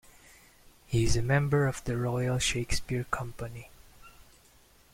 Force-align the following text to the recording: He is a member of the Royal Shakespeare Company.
He 0.87 1.03
is 1.03 1.15
a 1.15 1.21
member 1.21 1.67
of 1.67 1.83
the 1.83 1.95
Royal 1.95 2.39
Shakespeare 2.39 3.03
Company. 3.03 3.69